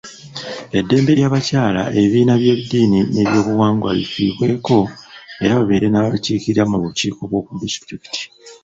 [0.79, 4.77] Eddembe ly’abakyala, ebibiina by’eddini n’ebyobuwangwa lifiibweko
[5.43, 8.23] era babeere n’ababakiikirira mu bukiiko bw’oku disitulikiti.